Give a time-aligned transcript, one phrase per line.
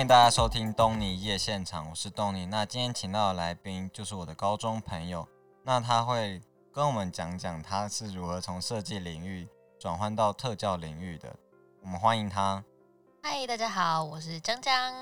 [0.00, 2.46] 欢迎大家收听东尼夜现场，我是东尼。
[2.46, 5.28] 那今天请到的来宾就是我的高中朋友，
[5.62, 6.40] 那他会
[6.72, 9.46] 跟我们讲讲他是如何从设计领域
[9.78, 11.36] 转换到特教领域的。
[11.82, 12.64] 我们欢迎他。
[13.22, 14.94] 嗨，大家好，我是江江。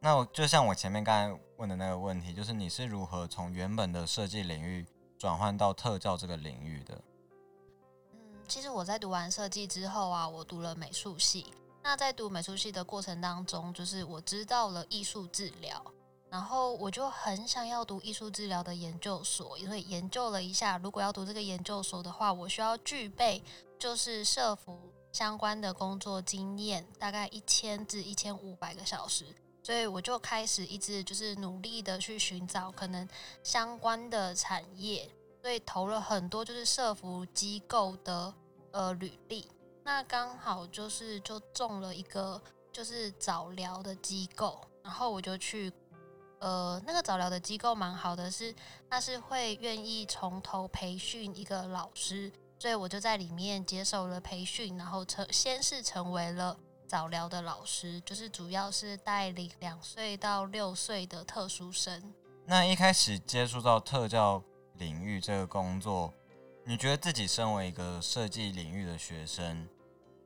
[0.00, 4.84] 那我就像我前面刚才问的那个问题，就是你是如何从原本的设计领域
[5.16, 7.00] 转换到特教这个领域的？
[8.14, 11.54] 嗯，其实我在读完设计之后啊，我读了美术系。
[11.82, 15.82] 那在读美术系的过程当中，就是我知道了艺术治疗，
[16.28, 23.42] 然后我就很想要读艺术治疗的研究所，因为研究了一下，如果要读这个研究所的话，我需要具备
[23.78, 29.24] 就是社服相关的工作经验，大概一千至一千五百个小时，
[29.62, 33.08] 所以我就开始一直就是努力的去寻找可能
[33.42, 35.10] 相关的产业，
[35.40, 38.34] 所以投了很多就是社服机构的
[38.72, 39.48] 呃履历。
[39.88, 42.38] 那刚好就是就中了一个
[42.70, 45.72] 就是早疗的机构，然后我就去，
[46.40, 48.54] 呃，那个早疗的机构蛮好的，是
[48.90, 56.54] 他是会愿意从头培训一个老师，所以我就在里面接受了培训，然后成先是成为了
[56.86, 62.12] 早疗的老师，就是主要是带领两岁到六岁的特殊生。
[62.44, 64.42] 那一开始接触到特教
[64.74, 66.12] 领域这个工作，
[66.66, 69.66] 你觉得自己身为一个设计领域的学生？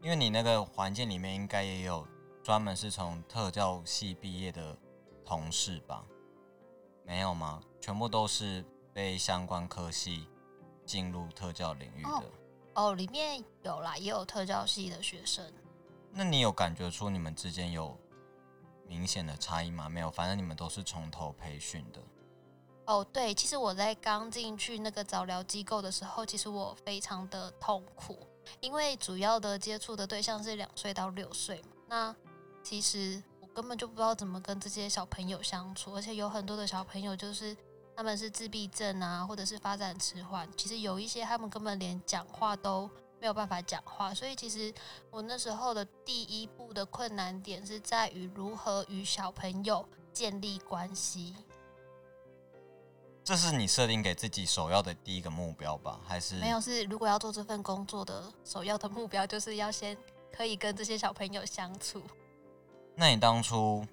[0.03, 2.05] 因为你那个环境里面应该也有
[2.43, 4.77] 专门是从特教系毕业的
[5.25, 6.05] 同事吧？
[7.05, 7.63] 没有吗？
[7.81, 10.29] 全部都是被相关科系
[10.85, 12.25] 进入特教领域的？
[12.75, 15.45] 哦，里面有啦，也有特教系的学生。
[16.11, 17.97] 那你有感觉出你们之间有
[18.89, 19.89] 明显的差异吗？
[19.89, 22.03] 没有，反正你们都是从头培训的。
[22.87, 28.27] 哦，对，其实我在刚进去那个早疗机构的时候，其实我非常的痛苦。
[28.61, 32.17] 因为主要的接触的对象是两岁到六岁嘛，那
[32.63, 37.57] 其实我根本就不知道怎么跟这些小朋友相处，而且有很多的小朋友就是
[37.97, 42.89] 他们是自闭症啊，或者是发展迟缓，其实有一些他们根本连讲话都
[43.21, 44.73] 没有办法讲话，所以其实
[45.11, 51.35] 我那时候的第一步的困难点是在于如何与小朋友建立关系。
[53.25, 56.01] 这是你设定给自己首要的第一个目标吧？
[56.05, 56.61] 还是没有？
[56.61, 59.97] 是如果要做这份工作的首要的目标，就是要先
[60.33, 62.03] 可以跟这些小朋友相处。
[62.97, 63.87] 那你当初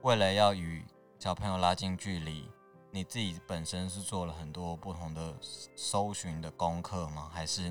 [0.00, 0.82] 为了要与
[1.18, 2.48] 小朋友拉近距离，
[2.90, 5.34] 你自己本身是做了很多不同的
[5.76, 7.30] 搜寻的功课吗？
[7.32, 7.70] 还是？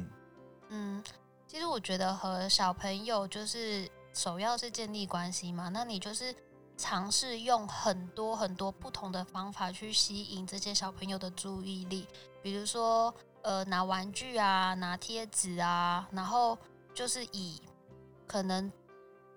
[0.69, 1.03] 嗯，
[1.47, 5.69] 其实我觉得和小朋友就是首要是建立关系嘛。
[5.69, 6.35] 那你就是。
[6.77, 12.07] 尝试用很多很多不同的方法去吸引这些小朋友的注意力，
[12.41, 16.57] 比如说，呃，拿玩具啊，拿贴纸啊，然后
[16.93, 17.61] 就是以
[18.27, 18.71] 可能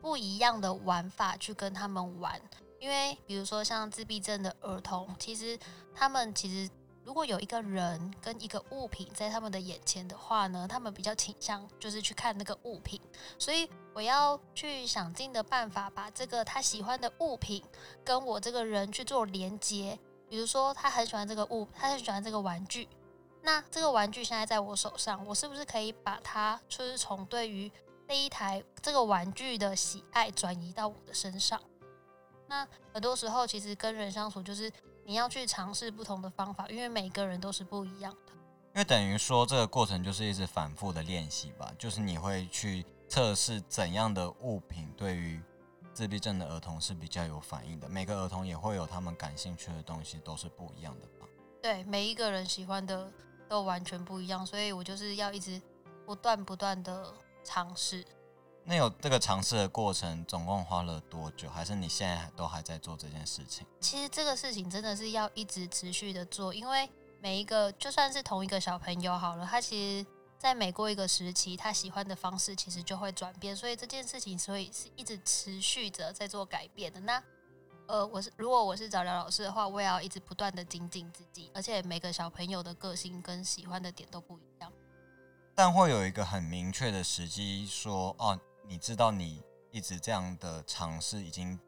[0.00, 2.40] 不一样的玩法去跟他们玩，
[2.80, 5.58] 因为比如说像自闭症的儿童，其实
[5.94, 6.70] 他们其实。
[7.06, 13.00] 如果有一个人跟一个物品在他们的眼前的话呢，他们比较倾向就是去看那个物品，
[13.38, 17.62] 所以我要去想尽的办法把这个他喜欢的物品
[18.04, 19.96] 跟我这个人去做连接。
[20.28, 22.88] 比如说他很喜欢这个物，他很喜欢这个玩具，
[23.42, 27.70] 那这个玩具现在在我手上，我是不是可以把它就是从对于
[28.08, 31.62] 那一台这个玩具的喜爱转移到我的身上？
[32.48, 34.68] 那很多时候其实跟人相处就是。
[35.06, 38.32] 你要去尝试不同的方法，因为每个人都是不一样的。
[38.74, 45.40] 因为等于说，这个过程就是一直反复的练习吧，就是你会去测试怎样的物品对于
[45.94, 47.88] 自闭症的儿童是比较有反应的。
[47.88, 51.26] 每个儿童也会有他们感兴趣的东西，都是不一样的吧？
[51.62, 53.08] 对，每一个人喜欢的
[53.48, 55.62] 都完全不一样，所以我就是要一直
[56.04, 57.14] 不断不断的
[57.44, 58.04] 尝试。
[58.68, 61.48] 那有这个尝试的过程，总共花了多久？
[61.48, 63.64] 还是你现在都还在做这件事情？
[63.80, 66.90] 其实这个事情真的是要一直持续的做，因为
[67.20, 76.98] 每一个就算是同一个小朋友好了，他其实在每过一个时期，他喜欢的方式其实就会转变，所以这件事情所以是一直持续着在做改变的。
[76.98, 77.22] 那
[77.86, 84.72] 呃，我是如果我是早疗老师的话，我也要一直不断的精进自己，而且每个小朋友的个性跟喜欢的点都不一样。
[85.54, 88.36] 但会有一个很明确的时机说，哦。
[88.68, 91.58] 你知道你一直这样的尝试已经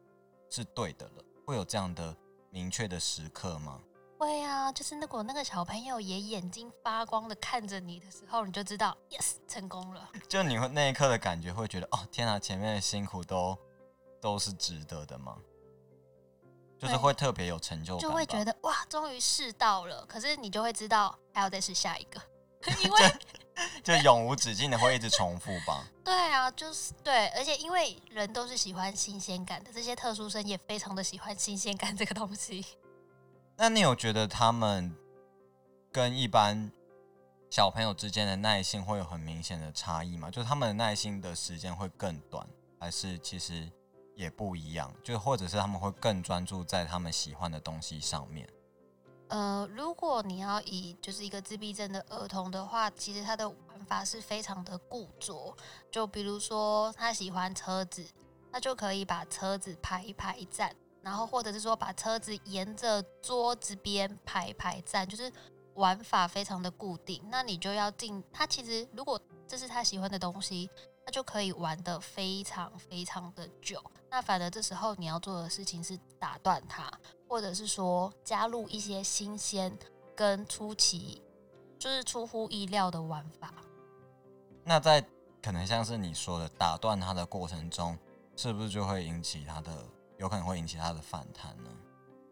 [0.51, 2.17] 是对的了，会有这样的
[2.51, 3.81] 明确的时刻吗？
[4.19, 10.11] 会啊，就是那果那个小朋友也眼睛发光的看着你的时候，你就知道，yes，成功了。
[10.29, 13.57] 就你会那一刻的感觉，会觉得哦，天啊，前面的辛苦都
[14.21, 15.37] 都是值得的吗？
[16.81, 20.05] 就是会特别有成就感，就会觉得哇，终于试到了。
[20.07, 22.21] 可是你就会知道还要再试下一个，
[22.83, 23.01] 因为
[23.83, 25.87] 就永无止境的会一直重复吧。
[26.05, 32.65] 对啊，就是对，而且因为人都是喜欢新鲜感的，这些特殊生也非常的喜欢新鲜感这个东西。
[33.57, 34.95] 那你有觉得他们
[35.91, 36.71] 跟一般
[37.51, 40.31] 小朋友之间的耐性会有很明显的差异吗？
[40.31, 42.47] 就是他们的耐心的时间会更短，
[42.79, 43.69] 还是其实
[44.15, 44.95] 也不一样？
[45.03, 48.49] 就或者是他们会更专注在他们喜欢的东西上面？
[49.29, 55.55] 呃，如果你要以就是一个自闭症的儿童的话，其实他的玩法是非常的固着。
[55.91, 58.07] 就比如说他喜欢车子，
[58.51, 65.31] 他就可以把车子排排站，然后或者是说把车子沿着桌子边排排站，就是
[65.75, 67.23] 玩法非常的固定。
[67.29, 70.71] 那你就要进他其实如果这是他喜欢的东西，
[71.05, 73.83] 他就可以玩的非常非常的久。
[74.11, 76.91] 那反而这时候你要做的事情是打断他。
[77.29, 79.77] 或者是说加入一些新鲜
[80.17, 81.23] 跟出奇，
[81.79, 83.53] 就是出乎意料的玩法。
[84.65, 85.05] 那在
[85.43, 87.97] 可能像是你说的打断他的过程中，
[88.35, 89.87] 是不是就会引起他的
[90.17, 91.71] 有可能会引起他的反弹呢？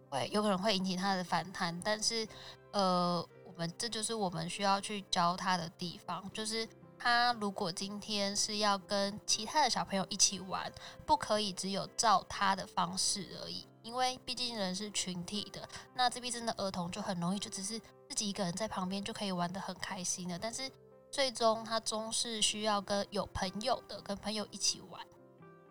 [0.08, 2.26] 会有可能会引起他的反弹，但是
[2.72, 10.72] 呃，我们这就是我们需要去教他的地方，就是他如果今天是要跟其他的小朋友一起玩，
[11.04, 13.66] 不可以只有照他的方式而已。
[13.86, 17.78] 因为毕竟人是群体的，那自闭症的儿童就很容易就只是
[18.08, 20.68] 自己一个人在旁边就可以玩的很开心的，但是
[21.08, 25.00] 最终他终是需要跟有朋友的，跟朋友一起玩。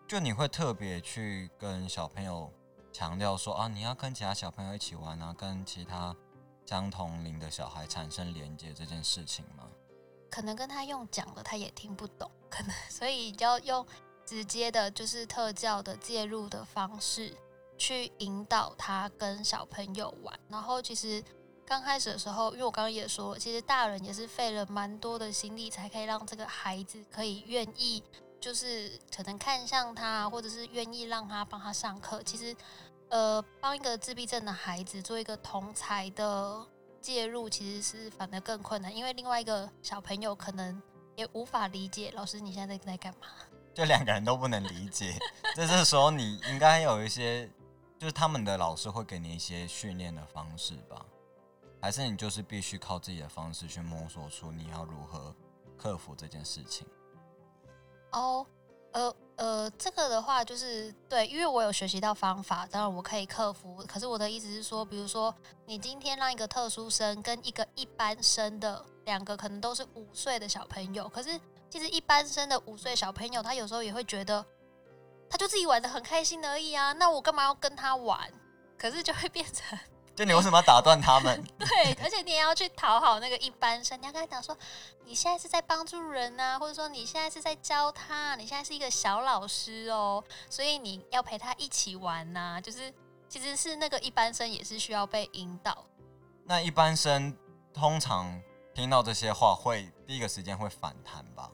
[0.08, 2.50] 就你会特别去跟小朋友
[2.94, 6.16] 强调说啊，你要跟其他小朋友一起玩啊，跟其他
[6.66, 9.68] 相同龄的小孩产生连接这件事情吗？
[10.32, 13.86] 可能跟他用讲的他也听不懂，可能所以要用
[14.26, 17.36] 直接的，就是特教的介入的方式。
[17.78, 21.24] 去引导他跟小朋友玩，然后其实
[21.66, 28.02] 刚开始的时候，因为我刚刚也说，其实大人也是费了蛮多的心力，才可以让这个孩子可以愿意，
[28.40, 32.24] 就是可能看向他，或者是愿意让他帮他上课。
[32.24, 32.56] 其实，
[33.10, 36.66] 呃，帮一个自闭症的孩子做一个同才的
[37.02, 40.82] 介入，其实是反而更困难，因为另外一个小朋友可能
[41.16, 43.28] 也无法理解老师你现在在干嘛，
[43.76, 45.18] 就两个人都不能理解，
[45.56, 47.50] 在这时候你应该有一些。
[48.06, 51.04] 就是他们的老师会给你一些训练的方式吧，
[51.82, 55.36] 还是你就是必须靠自己的方式去摸索出你要如何
[55.76, 56.86] 克服这件事情？
[58.12, 58.46] 哦，
[58.92, 63.84] 呃呃，这个的话就是对，因为我有学习到方法，当然我可以克服。
[63.88, 65.34] 可是我的意思是说，比如说
[65.66, 71.42] 你今天让一个特殊生跟一个一般生的两个可能都是五岁的小朋友，可是
[71.72, 74.46] 其实一般生的五岁小朋友，他有时候也会觉得。
[75.36, 78.18] 他就自己玩的很开心而已啊，那我干嘛要跟他玩？
[78.78, 79.78] 可是就会变成，
[80.16, 81.44] 就你为什么要打断他们？
[81.60, 84.58] 对，而且你也要去讨好那个一般生，你要跟他讲说，
[85.04, 92.62] 你现在是在帮助人啊，或者说你现在是在教他，你现在是一个小老师哦，所以你要陪他一起玩呐。
[92.62, 92.94] 就是
[93.28, 95.86] 其实是那个一般生也是需要被引导。
[96.46, 97.38] 那一般生
[97.74, 98.42] 通常
[98.74, 101.52] 听到这些话，会第一个时间会反弹吧？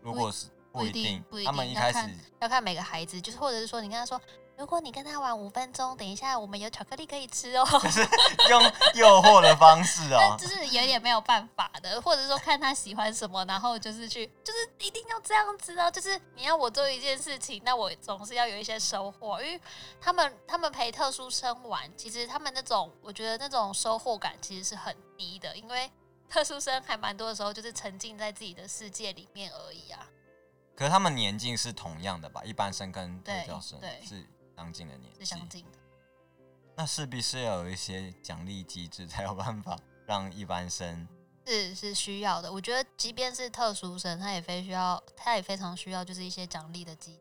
[0.00, 0.46] 如果是。
[0.72, 1.98] 不一定，他们一开始
[2.40, 4.20] 要看每个孩子，就是或者是说，你跟他说，
[4.56, 8.00] 如果你跟他玩五分钟，等一下我们有巧克力可以吃哦，就是
[8.50, 8.62] 用
[8.94, 19.60] 诱惑的方式哦， 就是有点没有办法的，或者说看他喜欢什么，然后就是去，就是一定要这样子哦，就是你要我做一件事情，那我总是要有一些收获，因为
[20.00, 25.90] 他们他们陪特殊生玩，其实他们那种我觉得那种收获感其实是很低的，因为
[26.28, 30.06] 特殊生还蛮多的时候就是沉浸在自己的世界里面而已啊。
[30.76, 32.42] 可是他们年纪是同样的吧？
[32.42, 35.78] 一般生跟特教生是相近的年纪，是相近的。
[36.74, 41.06] 那势必是要有一些奖励机制，才有办法让一般生
[41.44, 42.50] 是是需要的。
[42.50, 47.20] 我觉得，即便是特殊生，他也非需要，他也非常需要，就是一些奖励的机。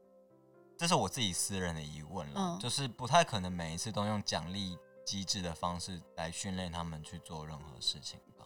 [0.78, 8.46] 这是我自己私人的疑问了，就是不太可能每一次都用奖励机制的方式来训练他们去做任何事情吧？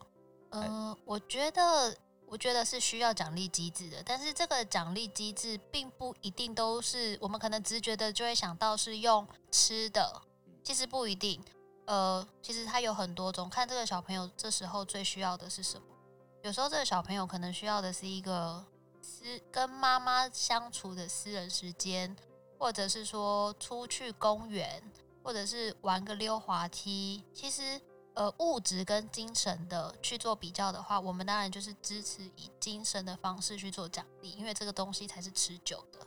[0.50, 1.96] 嗯，我觉得。
[2.34, 10.20] 我觉得是需要奖励机制的，但是这个奖励机制并不一定都是我们可能直觉的就会想到是用吃的，
[10.64, 11.40] 其实不一定。
[11.86, 15.86] 呃，其实它有很多种，看这个小朋友这时候最需要的是什么。
[16.42, 18.66] 有时候这个小朋友可能需要的是一个
[19.00, 22.18] 私跟妈妈相处的私人时间，
[22.58, 24.82] 或者是说出去公园，
[25.24, 27.24] 或者是玩个溜滑梯。
[27.32, 27.80] 其实。
[28.16, 36.00] 呃，物质跟精神的去做比较的话，我们当然就是支持以精神的方式去做奖励，因为这个东西才是持久的。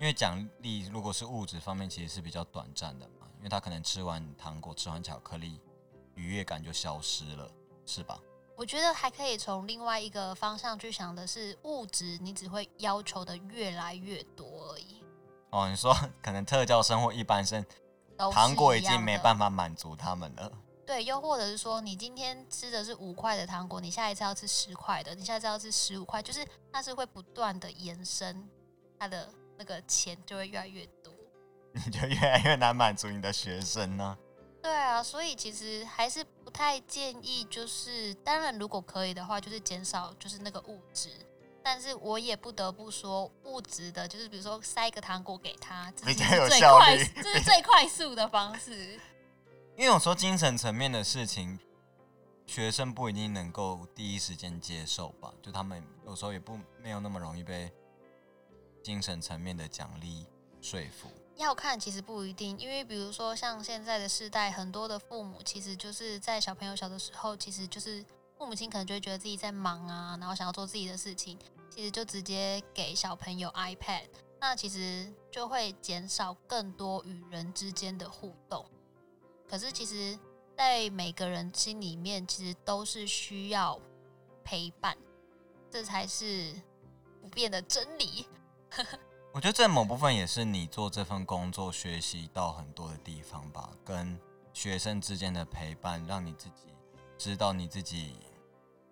[0.00, 5.60] 因为奖励如果是物质方面，其实是比较短暂的嘛，因为他可能吃完糖果、吃完巧克力，
[6.14, 7.50] 愉悦感就消失了，
[7.86, 8.18] 是吧？
[8.56, 15.00] 我觉得还可以从另外一个方向去想的是，物质你只会要求的越来越多而已。
[15.50, 17.64] 哦，你说 可能特教生或一般生，
[18.16, 20.52] 都糖果已经没办法满足他们了。
[20.88, 26.42] 对，又或者是说，你今天吃的是五块的糖果，你下一次要吃十块的，你下一次要吃十五块，就是
[26.72, 28.48] 它是会不断的延伸，
[28.98, 29.28] 它的
[29.58, 31.12] 那个钱就会越来越多。
[31.84, 34.16] 你就越来越难满足你的学生呢、
[34.62, 41.10] 对啊，所以其实还是不太建议，就是当然如果可以的话，就是减少就是那个物质。
[41.62, 48.98] 但是我也不得不说，物质的，就是比如说塞一个糖果给他，这是最快，这是最快速的方式。
[49.78, 51.56] 因为有时候精神层面的事情，
[52.44, 57.72] 学生不一定能够第一时间接受吧，就他们有时候也不没有那么容易被
[58.82, 60.26] 精神层面的奖励
[60.60, 61.08] 说服。
[61.36, 68.04] 要看其实不一定，因为比如说像现在的世代，很多的父母其实就是在小朋友小的时候，其实就是
[68.36, 71.38] 父母亲可能就会觉得自己在忙啊，然后想要做自己的事情，
[71.70, 74.08] 其实就直接给小朋友 iPad，
[74.40, 78.68] 那其实就会减少更多与人之间的互动。
[79.48, 80.18] 可是其实，
[80.56, 83.80] 在每个人心里面，其实都是需要
[84.44, 84.96] 陪伴，
[85.70, 86.52] 这才是
[87.22, 88.26] 不变的真理。
[89.32, 94.18] 我觉得这某部分也是你做这份工作学习到很多的地方吧，跟
[94.52, 96.74] 学生之间的陪伴，让你自己
[97.16, 98.16] 知道你自己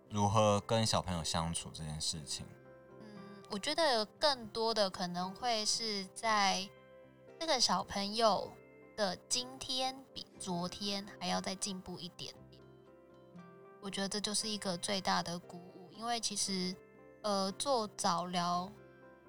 [0.08, 2.46] 如何跟小朋友相处这件事情。
[3.00, 3.06] 嗯，
[3.50, 6.68] 我觉得更多的可能会是在
[7.40, 8.52] 这个小朋友
[8.96, 12.60] 的今天比昨天还要再进步一点点。
[13.82, 16.74] 我觉得这就是一个最大的鼓舞，因为其实
[17.22, 18.72] 呃做早疗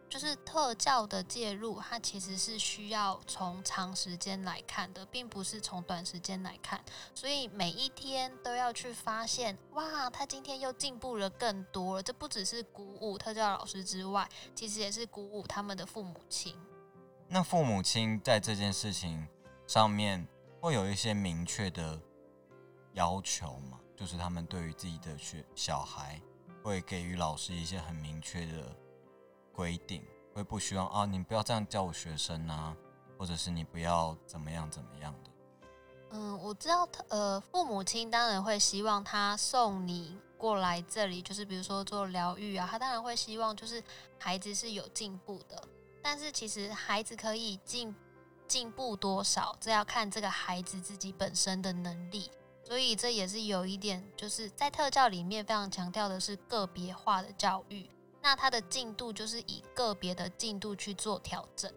[0.10, 6.82] 就是特教的介入，它其实是需要从长时间来看的，并不是从短时间来看。
[7.14, 12.04] 所以每一天都要去发现，哇，他今天又进步了更多了。
[12.04, 16.56] 这不只是鼓舞特教老师之外，其实也是鼓舞他们的父母亲。
[17.28, 19.28] 那父母亲在这件事情
[19.68, 20.26] 上面
[20.62, 22.02] 会有一些明确的
[22.94, 23.78] 要求吗？
[23.98, 26.22] 就是他们对于自己的学小孩
[26.64, 28.76] 会给予老师一些很明确的
[29.52, 32.76] 规定，会不希望啊，你不要这样叫我学生啊，
[33.18, 35.32] 或者是你不要怎么样怎么样的。
[36.12, 43.84] 嗯，我知道他，呃，父母亲当然会希望他送你过来这里，就是比如说做疗愈啊，他当然会希望就是
[44.18, 45.62] 孩子是有进步的。
[46.02, 47.94] 但是其实孩子可以进
[48.48, 52.32] 进步多少，这要看这个孩子自己本身的能力。
[52.64, 57.90] 所以这也是有一点，就是在特教里面非常强调的是个别化的教育。
[58.22, 61.72] 那他的进度就是以个别的进度去做调整，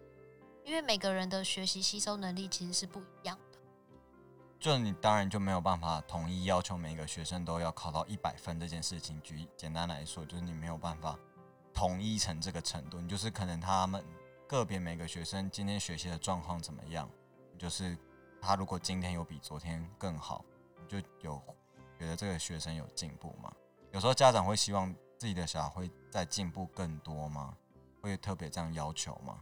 [0.65, 3.59] 因为每个人的学习吸收能力其实是不一样的。
[4.59, 9.19] 就你当然就没有办法统一要求每个学生都要考到一百分这件事情。
[9.21, 11.17] 举简单来说，就是你没有办法
[11.73, 14.03] 统一成这个程度，你就是可能他们
[14.51, 17.09] 个别每个学生今天学习的状况怎么样，
[17.57, 17.97] 就是
[18.41, 20.43] 他如果今天有比昨天更好，
[20.77, 21.41] 你就有
[21.97, 23.49] 觉得这个学生有进步吗？
[23.93, 27.55] 有时候家长会希望自己的小孩会再进步更多吗？
[28.01, 29.37] 会特别这样要求吗？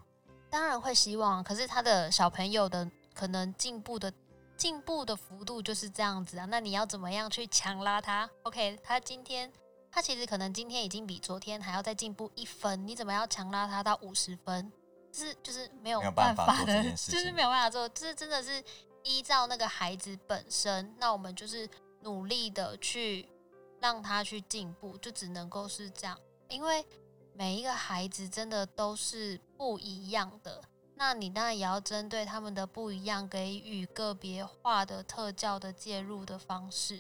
[0.48, 4.13] 当然会希望，可是他的小朋友的可能进步的
[4.56, 6.46] 进步的幅度就是这样子啊。
[6.46, 9.51] 那你要怎么样去强拉他？OK，他今天
[9.92, 14.72] 他其实可能今天已经比昨天还要再进步一分，你怎么要强拉他到五十分？
[15.12, 18.63] 就是就是没有办法法的做这件，事就是没有办法做，就是真的是
[19.04, 21.70] 依照那个孩子本身，那我们就是
[22.01, 23.28] 努力的去
[23.80, 26.86] 让他去进步，就只能够是这样，因为
[27.34, 30.63] 每一个孩子真的都是不一样的。
[30.96, 37.00] 那你当然也要针对他们的不一样，给予个别化的特教的介入的方式。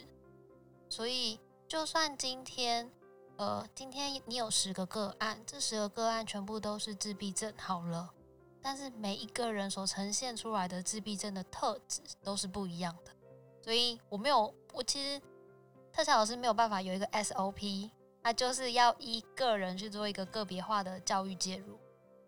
[0.89, 1.37] 所以，
[1.67, 2.89] 就算今天，
[3.39, 8.13] 呃，今天你有十个个案，这十个个案全部都是自闭症，好了，
[8.61, 13.13] 但是每一个人所呈现出来的自闭症的特质都是不一样的。
[13.61, 15.21] 所以我没有，我其实
[15.93, 17.89] 特教老师没有办法有一个 SOP，
[18.21, 21.79] 他就是要依个人去做一个个别化的教育介入。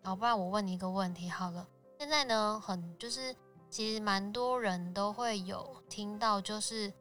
[0.04, 1.68] 好，不然我问你一个问题好了，
[2.00, 3.36] 现在呢，很就是
[3.70, 6.94] 其实蛮多人都会有听到，就是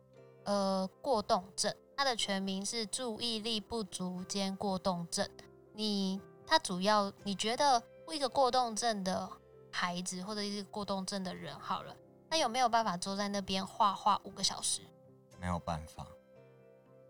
[0.43, 5.29] 呃过动症，它的全名是注意力不足兼过动症。
[5.75, 9.29] 你它主要你觉得一个过动症的
[9.71, 11.95] 孩子或者一个过动症的人好了，
[12.31, 14.81] 他有没有办法坐在那边画画五个小时？
[15.39, 16.07] 没有办法。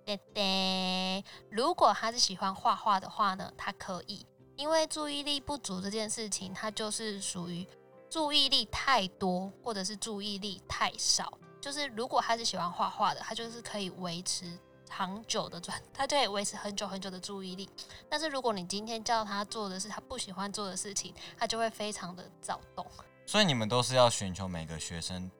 [0.04, 7.64] 对对，如果他是喜欢画画的话呢，他可以，因为注意力不足这件事情，它就是属于
[8.10, 11.32] 注意力太多或者是注意力太少。
[11.60, 14.58] 就是如果他是喜欢画画的，他就是可以维持
[14.90, 17.70] 长久的专，他就可以维持很久很久的注意力。
[18.08, 22.84] 但是如果你今天叫他做的是他不喜欢做的事情，他就会非常的躁动。
[23.24, 25.30] 所以你们都是要寻求每个学生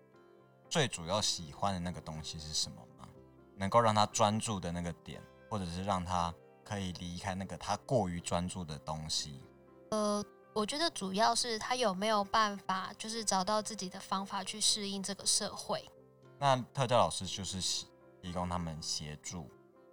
[0.69, 3.09] 最主要喜欢的那个东西是什么吗？
[3.57, 6.33] 能够让他专注的那个点，或者是让他
[6.65, 9.43] 可以离开那个他过于专注的东西。
[9.91, 15.91] 呃，我觉得主要是他有没有办法，就是找到自己的方法去适应这个社会。
[16.39, 17.61] 那特教老师就是
[18.23, 19.49] 提供他们协助。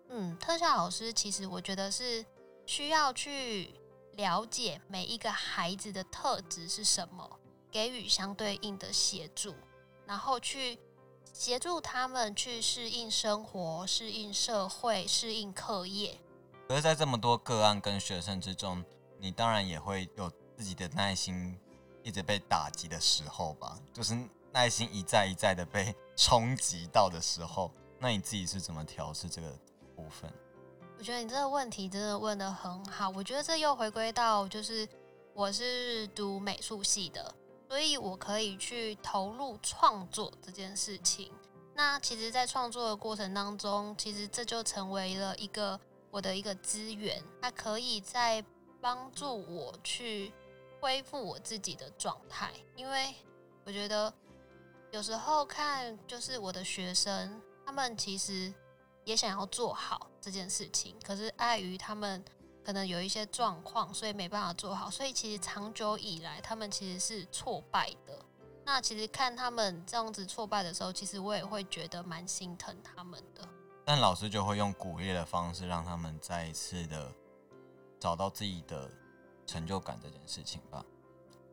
[0.10, 2.26] 嗯，特效老师其实我觉得是
[2.66, 3.74] 需要去
[4.14, 7.40] 了解每一个孩子的特质是什么，
[7.72, 9.56] 给予相对应的协助，
[10.06, 10.80] 然后去
[11.34, 16.20] 协助他们去适应生活、适应社会、适应课业。
[16.68, 18.84] 可是，在这么多个案跟学生之中，
[19.20, 21.58] 你当然也会有自己的耐心
[22.04, 23.78] 一直被打击的时候吧？
[23.94, 24.18] 就是
[24.52, 29.50] 耐心一再一再的被 冲击到的时候，那你自己是怎么调试这个
[29.96, 30.32] 部分？
[30.98, 33.10] 我觉得你这个问题真的问的很好。
[33.10, 34.88] 我觉得这又回归到，就是
[35.34, 37.34] 我是读美术系的，
[37.68, 41.32] 所以我可以去投入创作这件事情。
[41.74, 45.80] 那其实，在创作的过程当中，其实这就成为了一个
[46.12, 48.44] 我的一个资源，它可以在。
[48.80, 50.32] 帮助我去
[50.80, 53.16] 恢复我自己的状态，因为
[53.66, 54.14] 我觉得
[54.92, 57.42] 有时候看就是我的学生，
[57.82, 58.52] 们其实
[59.06, 62.24] 也想要做好这件事情，可是碍于他们
[62.66, 64.90] 可能有一些状况，所以没办法做好。
[64.90, 68.26] 所以其实长久以来，他们其实是挫败的。
[68.66, 73.48] 那其实看他们这样子挫败的时候，其实我也会觉得蛮心疼他们的。
[73.86, 77.14] 但老师就会用鼓励的方式，让他们再一次的。
[78.00, 78.88] 找到自己的
[79.48, 80.86] 成就感这件事情吧。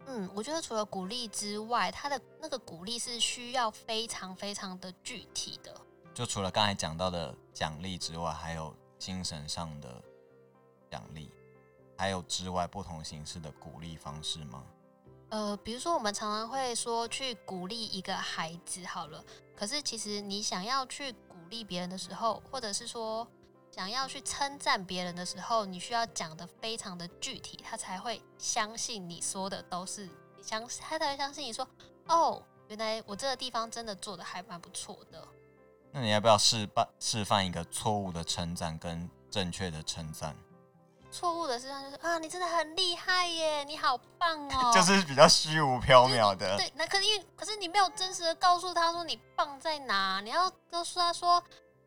[0.04, 5.74] 嗯，我觉得除了鼓励之外，他的那个鼓励是需要非常非常的具体的。
[6.14, 10.02] 就除了刚才讲到的奖励之外，还有精神上的
[10.90, 11.30] 奖励，
[11.98, 14.64] 还有之外不同形式的鼓励方式吗？
[15.30, 19.22] 呃，比如说我们常常会说去鼓励一个孩子好了，
[19.56, 23.26] 可是其实你想要去鼓励别人的时候，或者是说。
[23.72, 30.08] 想要去称赞别人的时候，你需要讲的非常的具体，他才会相信你说的都是
[30.40, 31.68] 相，他才会相信你说
[32.06, 35.26] 哦，原来我这个地方真的做的还蛮不错的。
[35.96, 40.36] 那你要不要示范示范一个错误的称赞跟正确的称赞？
[41.12, 46.56] 错误的示范就是啊，你真的很厉害耶，你好棒哦， 就是比较虚无缥缈的。
[46.56, 51.40] 对，那可是因为可是你没有真实的告诉他说你棒在哪，你要告诉他说。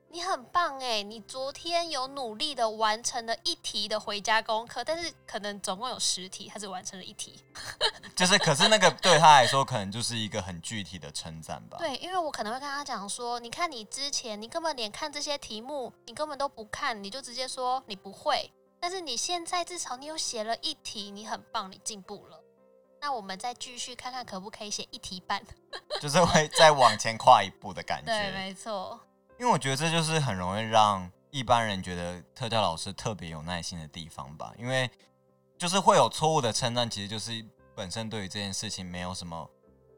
[0.10, 1.04] 你很棒哎！
[1.04, 7.44] 你昨天有努力的完成了一题的回家功课，但是可能总共有十题，他只完成了一题。
[8.16, 11.78] 就是，可是那个对他来说，可能就是一个很具体的称赞吧。
[11.78, 18.52] 对，因为我可能会跟他讲说：“你看，你之前你根本连看这些题目，你根本都不看，你就直接说你不会。
[18.80, 22.42] 但是你现在至少你有写了一题，你很棒，你进步了。
[23.02, 25.44] 那我们再继续看看，可不可以写一题半？
[26.02, 28.12] 就是会再往前跨一步的感觉。
[28.12, 29.00] 对，没错。
[29.40, 34.52] 因为我觉得这就是很容易让一般人觉得特教老师特别有耐心的地方吧。
[34.58, 34.90] 因为
[35.58, 37.46] 就是会有错误的称赞，其实就是
[37.76, 39.48] 本身对于这件事情没有什么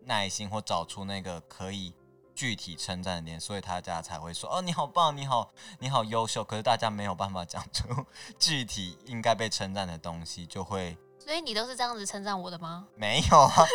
[0.04, 1.94] 耐心，或找出那个可以
[2.36, 5.50] 具体称赞的点，所以大家才会说：“哦，你好棒，你好，
[5.80, 7.88] 你好优秀。”可是大家没有办法讲出
[8.38, 10.98] 具体应该被称赞的东西，就会。
[11.18, 12.86] 所以你都是这样子称赞我的吗？
[12.96, 13.66] 没有啊，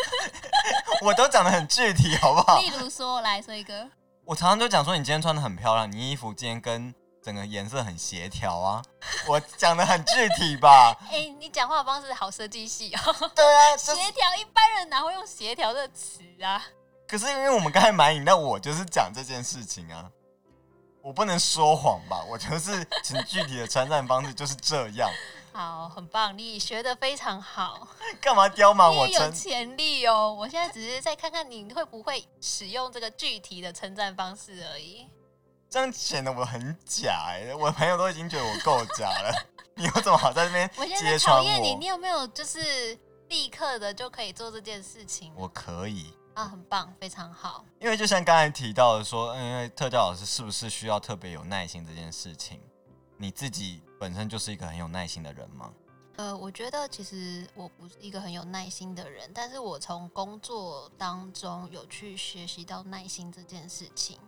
[1.00, 2.59] 我都讲的很具体，好不好？
[2.59, 3.88] 例如说，来说一个。
[4.27, 8.83] 我常常就讲说，你今天穿的很漂亮，你衣服今天跟整个颜色很协调啊。
[9.29, 10.97] 我讲的很具体吧？
[11.13, 13.31] 哎，你讲话的方式好设计系哦。
[13.35, 16.65] 对啊，协调一般人哪会用协调这个词啊？
[17.07, 20.11] 可是因为我们刚才买饮料，我就是讲这件事情啊，
[21.03, 22.25] 我不能说谎吧？
[22.27, 22.73] 我就是
[23.05, 25.11] 很具体的称赞方式就是这样。
[25.57, 27.87] 好，很棒，你学的非常好。
[28.21, 29.07] 干嘛刁蛮我？
[29.07, 30.35] 有潜力哦！
[30.37, 35.07] 我现在只是在看看你会不会使用这个具体的称赞方式而已。
[35.71, 37.55] 这样显得我很假哎！
[37.55, 39.33] 我的朋友都已经觉得我够假了，
[39.77, 41.59] 你有怎么好在这边揭穿我？
[41.61, 45.33] 你你有没有就是立刻的就可以做这件事情？
[45.37, 47.64] 我可以啊，很棒，非常好。
[47.79, 52.61] 因为就像刚才提到的说，因为特教老师是不是需要特别有耐心这件事情？
[53.17, 55.73] 你自己本身就是一个很有耐心的人吗？
[56.17, 64.19] 呃，我觉得其实我不是一个很有耐心的人，但是我从工作当中有去学习到耐心这件事情。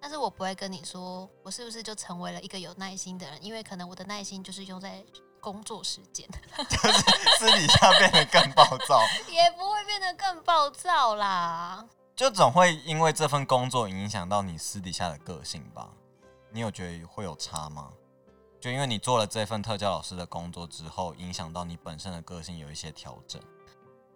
[0.00, 5.04] 但是我不会跟你说我是不是就成为了一个有耐心的人，因为可能我的耐心就是用在
[5.40, 6.28] 工作时间，
[6.68, 6.98] 就 是
[7.38, 11.86] 私底下变得更暴躁， 也不会变得更暴躁啦。
[12.16, 15.88] 就总会因为这份工作影响到你私底下的个性吧。
[16.50, 17.88] 你有觉得会有差吗？
[18.62, 23.42] 就因为你做了这份特教老师的工作之后，影响到你本身的个性有一些调整。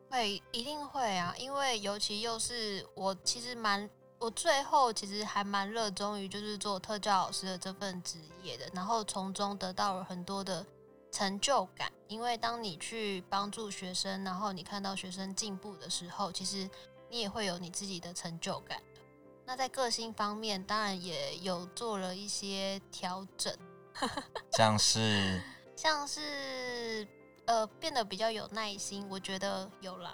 [0.08, 1.34] 会，一定会啊！
[1.36, 10.64] 因为尤其又是我，其实蛮，我最后其实还蛮热衷于就是做特教老师的这份职业的，然后从中得到了很多的
[11.10, 11.92] 成就感。
[12.06, 16.70] 因为当你去帮助学生，然后你看到学生进步的时候，其实
[17.10, 19.00] 你也会有你自己的成就感的。
[19.44, 23.52] 那在个性方面，当然也有做了一些调整，
[24.56, 25.42] 像是
[25.76, 27.06] 像是。
[27.46, 30.12] 呃，变得比较有耐心，我觉得有啦。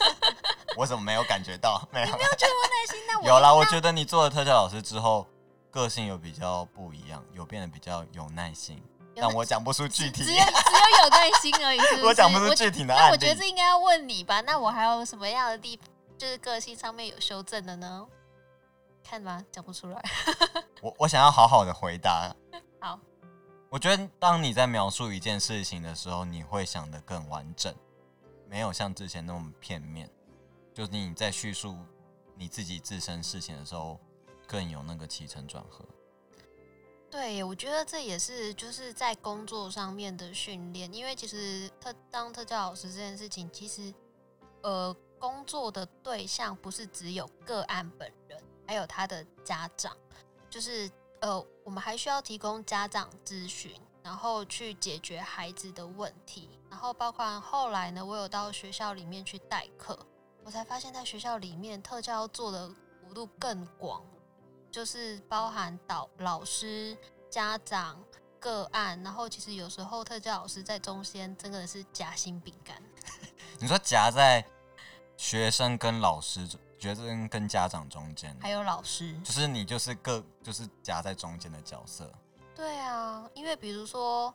[0.74, 1.86] 我怎么没有感觉到？
[1.92, 2.98] 没有，没有觉得我耐心？
[3.06, 3.52] 那我有啦。
[3.52, 5.26] 我觉得你做了特教老师之后，
[5.70, 8.82] 个性有比较不一样，有变得比较有耐心。
[9.14, 11.78] 但我讲不出具体，只有只有有耐心而已。
[12.02, 13.08] 我讲不出具体的案例。
[13.08, 14.40] 那我觉得这应该要问你吧？
[14.40, 15.78] 那我还有什么样的地，
[16.16, 18.06] 就是个性上面有修正的呢？
[19.04, 20.02] 看吧，讲不出来。
[20.80, 22.34] 我我想要好好的回答。
[23.76, 27.74] 我觉得，当你在描述一件事情的时候，你会想得更完整，
[28.48, 30.10] 没有像之前那么片面。
[30.72, 31.76] 就是你在叙述
[32.34, 34.00] 你自己自身事情的时候，
[34.46, 35.84] 更有那个起承转合。
[37.10, 43.92] 对，我觉得这也是就是在工作上面的训练，因为其实特当特教老师这件事情，其实
[44.62, 49.94] 呃，工作的对象不是只有个案本人，还有他的家长，
[50.48, 50.90] 就是。
[51.20, 59.98] 呃，我们还需要提供家长咨询，然后去解决孩子的问题，然后包括后来呢，我有到学校里面去代课，
[60.44, 64.02] 我才发现，在学校里面特教做的幅度更广，
[64.70, 66.96] 就是包含导老师、
[67.30, 67.98] 家长、
[68.38, 72.80] 个案，然后其实有时候特教老师在中间真的是夹心饼干。
[73.58, 74.44] 你说夹在
[75.16, 76.46] 学生跟老师？
[76.86, 82.08] 学生跟家长中间，还有老师，就是你就是各就是夹在中间的角色。
[82.54, 84.32] 对啊，因为比如说，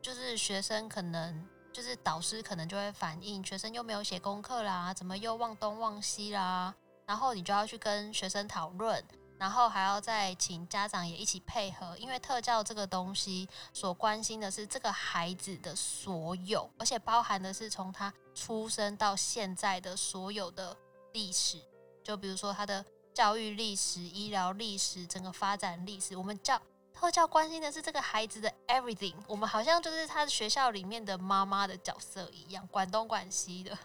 [0.00, 6.72] 就是学生可能就是导师可能就会反映学生又没有写功课啦，怎么又忘东忘西啦，
[7.04, 9.04] 然后你就要去跟学生讨论，
[9.36, 20.76] 然后还要再请家长也一起配合，因为特教这个东西所关心的是这个孩子的所有，而且包含的是从他出生到现在的所有的。
[21.16, 21.58] 历史，
[22.04, 26.60] 就比如说他的教育历史、医疗历史、整个发展历史，我们教
[26.92, 29.14] 特教关心的是这个孩子的 everything。
[29.26, 33.78] 我们好像就是他的学校里面的妈妈的角色一样，管东管西的。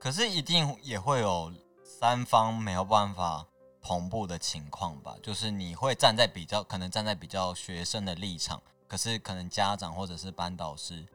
[0.00, 3.46] 可是一定也会有三方没有办法
[3.80, 5.16] 同步的情况吧？
[5.22, 11.06] 就是你会站在比较可能站在比较学生的立场，可是可能家长或者是班导师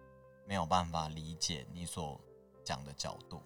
[0.47, 2.17] 没有办法理解你所
[2.63, 3.43] 讲的角度。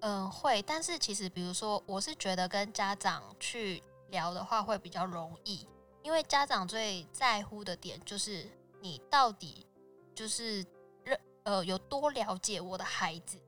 [0.00, 5.66] 嗯，会，但是其实，比如说，我是觉得跟家长去聊的话会比较容易，
[6.02, 8.48] 因为家长最在乎的点就是
[8.80, 9.66] 你到底
[10.14, 10.64] 就是
[11.02, 13.38] 认呃有多了解我的孩子。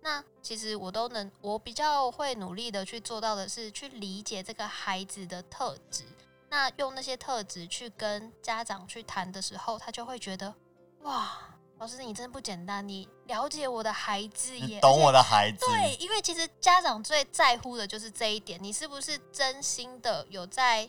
[0.00, 6.04] 那其实我都能，我比较会努力的去做到的是去理解这个孩子的特质，
[6.48, 10.54] 那用那些特质去跟家长去谈的时候，他就会觉得
[11.02, 11.36] 哇。
[11.78, 15.58] 老师，你真不简单，你了解我的孩子，也懂我的孩子。
[15.66, 20.88] 对，因为其实家长最在乎的就是这一点，你是不是真心的有在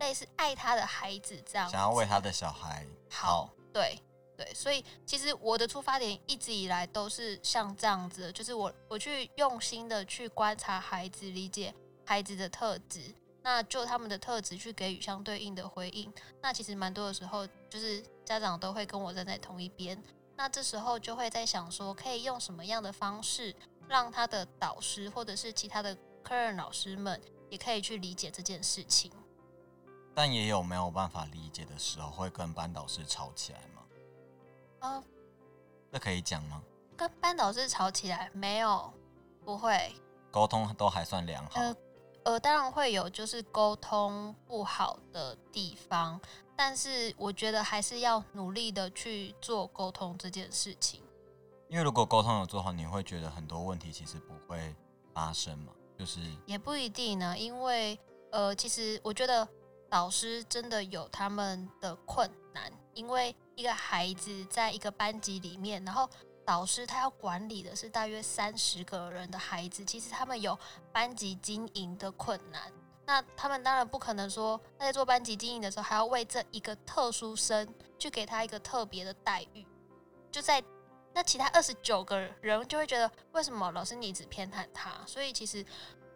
[0.00, 3.50] 类似爱他的孩子这样，想要为他的小孩好。
[3.72, 4.02] 对
[4.36, 11.72] 对，所以其实我的出发点一直以来都是像这样子，就是我我去用心的去观察孩子，理解
[12.04, 16.12] 孩子的特质，那就他们的特质去给予相对应的回应。
[16.42, 18.04] 那其实蛮多的时候就是。
[18.30, 20.00] 家长都会跟我站在同一边，
[20.36, 23.52] 那这时候就会在想说，可以用什么样的方式，
[23.88, 29.10] 让他的导师或者是其他的科任老师们也可以去理解这件事情。
[30.14, 33.82] 但也有没有办法理解的时候，会跟班导师吵起来吗？
[34.78, 35.04] 呃，
[35.90, 36.62] 这可以讲吗？
[36.96, 38.94] 跟班导师吵起来没有？
[39.44, 39.92] 不会，
[40.30, 41.60] 沟通都还算良好。
[41.60, 41.74] 呃，
[42.40, 46.20] 当然会有就是沟通不好的地方。
[46.56, 51.02] 但是我觉得还是要努力的去做沟通这件事情，
[51.70, 54.74] 因为如果沟通有做好，你会觉得很多问题其实不会
[55.14, 57.98] 发生嘛，就是也不一定呢，因为
[58.30, 59.48] 呃，其实我觉得
[59.88, 66.06] 导师真的有他们的困难，因为一个孩子在一个班级里面，然后
[66.50, 70.58] 导师他要管理的是大约三十个人的孩子，其实他们有
[70.90, 72.60] 班级经营的困难。
[73.06, 79.64] 那他们当然不可能说，他在做班级经营的时候，还要为这一个特殊生去给他一个特别的待遇。
[80.32, 80.60] 就在
[81.14, 84.90] 那其他二十九个人就会觉得，为什么老师你只偏袒他？
[85.06, 85.64] 所以其实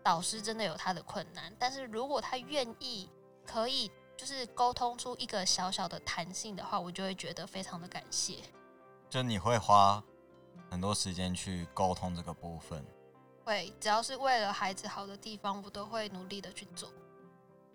[0.03, 1.55] 导师真的有他的困难。
[1.61, 3.09] 但是如果他愿意，
[3.47, 8.39] 可以就是沟通出一个小小的弹性的话，我就会觉得非常的感谢。
[9.09, 10.03] 就你会花
[10.75, 12.85] 很多时间去沟通这个部分。
[13.45, 16.91] 会，只要是为了孩子好的地方，我都会努力的去做。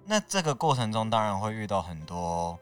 [0.03, 2.59] 那这个过程中，当然会遇到很多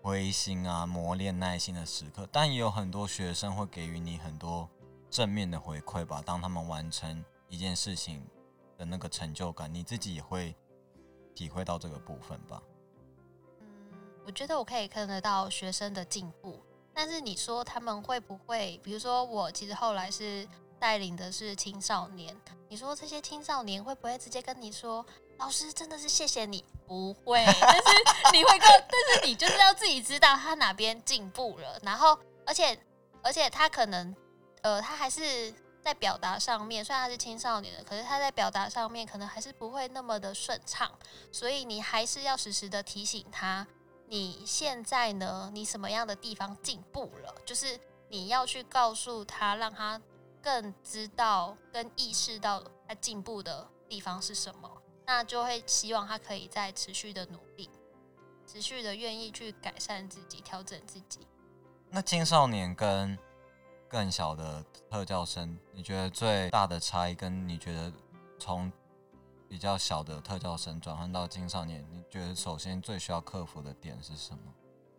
[0.00, 4.70] 灰心啊、磨练耐心的时刻，但也有很多学生会给予你很多
[5.10, 6.22] 正面的回馈吧。
[6.24, 8.24] 当他们完成一件事情
[8.78, 10.54] 的那个成就感，你自己也会
[11.34, 12.62] 体会到这个部分吧。
[13.58, 13.66] 嗯，
[14.24, 16.62] 我觉得我可以看得到学生的进步，
[16.94, 18.80] 但是你说他们会不会？
[18.82, 20.46] 比如说我其实后来是
[20.78, 22.36] 带领的是青少年，
[22.68, 25.04] 你说这些青少年会不会直接跟你说，
[25.38, 26.64] 老师真的是谢谢你？
[26.86, 27.82] 不会，但是
[28.32, 32.78] 你会跟，但是你就是要自己知道他哪边进步了，然后而且
[33.22, 34.14] 而且他可能
[34.62, 35.52] 呃他还是
[35.82, 40.90] 在表达上面，虽然他是青少年的，可是他在表达上面可能还是不会那么的顺畅，
[41.32, 43.66] 所以你还是要时时的提醒他，
[44.14, 47.76] 你现在呢，你什么样的地方进步了，就是
[48.08, 50.00] 你要去告诉他，让他
[50.40, 54.70] 更知道、跟意识到他进步的地方是什么，
[55.04, 57.68] 那就会希望他可以再持续的努力，
[58.46, 61.26] 持续的愿意去改善自己、调整自己。
[61.90, 63.18] 那青少年跟
[63.88, 67.92] 更小的特教生，你觉得最大的差异，跟你觉得
[68.38, 68.70] 从
[69.54, 74.52] 比较小的特教生转换到青少年，你觉得首先最需要克服的点是什么？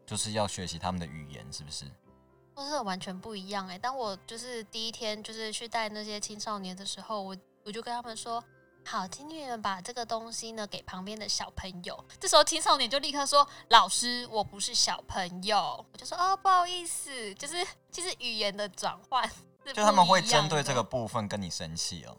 [0.05, 1.83] 就是要学习他们的语言，是不是？
[2.55, 8.41] 都是完全不一样哎、当我就是第一天就是去带那些青少年的时候，我我就跟他们说，
[8.85, 12.01] 好，请你们把这个东西呢给旁边的小朋友。
[12.17, 15.85] 这时候青少年就立刻说，老师，我不是小朋友。
[15.91, 17.57] 我就说，哦，不好意思，就是
[17.91, 19.29] 其实语言的转换
[19.65, 22.15] 是就他们会针对这个部分跟你生气哦。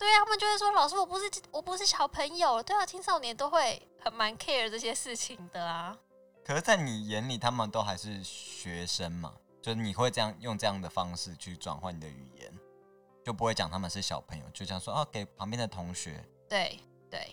[0.00, 5.94] 对啊，他们就会说：“老师，我不是我不是小朋友。”对啊，青少年都会很蛮 care 这些事情的啊。
[6.42, 9.34] 可是，在你眼里，他们都还是学生嘛？
[9.60, 12.50] 就是你会这样用这样的方式去转换你的语言，
[13.22, 16.24] 就不会讲他们是小朋友，就这样说哦，给旁边的同学。
[16.48, 17.30] 对对，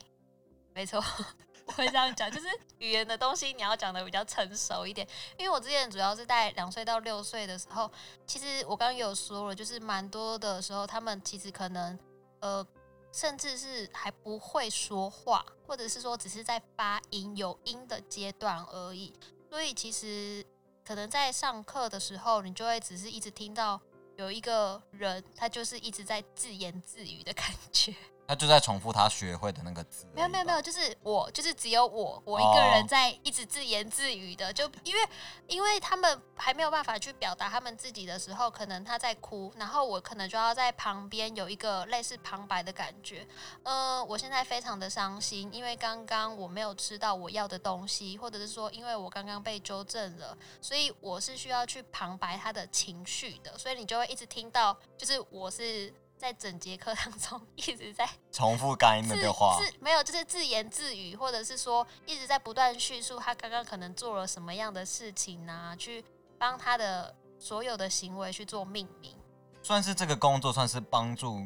[0.74, 1.02] 没错，
[1.68, 2.48] 我会这样讲，就是
[2.80, 5.08] 语言的东西你要讲的比较成熟一点。
[5.38, 7.90] 因为我之前主要是带两岁到六岁的时候，
[8.26, 11.98] 其实我刚刚有说了，就是蛮多的时候，他们其实可能
[12.40, 12.66] 呃，
[13.12, 19.14] 甚至是还不会说话，或者是说只是在发音有音的阶段而已。
[19.50, 20.46] 所以其实
[20.86, 23.80] 可能在上课的时候，你就会只是一直听到
[24.16, 27.96] 有一个人，他就是一直在自言自语的感觉。
[28.28, 30.06] 他就在重复他学会的那个字。
[30.14, 35.02] 没有没有没有，，就是我，就是只有我，我一个人在一直自言自语的，就因为
[35.48, 43.26] 因为他们还没有办法去表达他们自己的时候，可能他在哭，然后我可能就要在旁边有一个类似旁白的感觉。
[43.64, 55.94] 呃，我现在非常的伤心，因为刚刚我没有吃到我要的东西，或者是说因为我刚刚被纠正了，所以我是需要去旁白他的情绪的，所以你就会一直听到，就是我是。
[56.18, 59.58] 在整节课当中 一直在重复刚刚那自个话。
[59.60, 66.04] 自没有，就是自言自语，或者是说一直在不断叙述他刚刚可能做了什么样的事情啊，去
[66.38, 69.16] 帮他的所有的行为去做命名。
[69.62, 71.46] 算是这个工作，算是帮助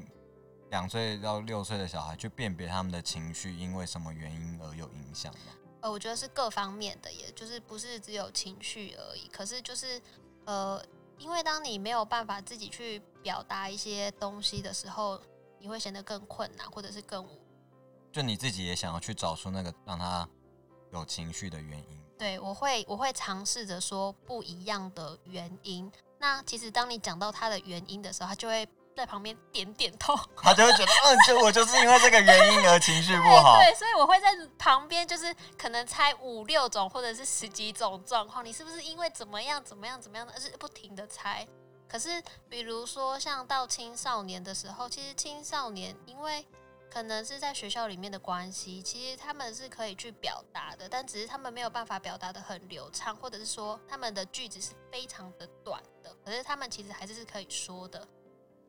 [0.69, 5.53] 两岁到六岁的小孩去辨别他们的情绪因为什么原因而有影响吗？
[5.81, 9.27] 呃，我觉得是各方面的，也就是不是只有情绪而已。
[9.29, 9.99] 可是就是
[10.45, 10.79] 呃，
[11.21, 15.21] 因为当你没有办法自己去表达一些东西的时候，
[15.59, 17.23] 你会显得更困难，或者是更
[18.11, 20.27] 就你自己也想要去找出那个让他
[20.91, 22.03] 有情绪的原因。
[22.17, 25.91] 对，我会我会尝试着说不一样的原因。
[26.17, 28.67] 那其实当你讲到他的原因的时候，他就会
[29.01, 30.15] 在旁边点点头。
[30.37, 33.57] 他就会觉得，嗯，就我就是因为这个原因而情绪不好。
[33.65, 34.27] 对，所以我会在
[34.59, 41.47] 旁边，就是可能猜五六种或者是十几种状况，你是不是因为怎么样怎么样怎么样的，而是不停的猜。
[41.89, 46.45] 可是比如说像到青少年的时候，其实青少年因为
[46.89, 58.07] 可能是在学校里面的关系，其实他们是可以去表达的，但只是他们没有办法表达的很流畅，或者是说他们的句子是非常的短的，可是他们其实还是是可以说的。